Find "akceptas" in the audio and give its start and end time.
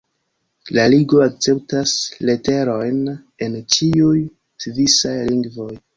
1.25-1.93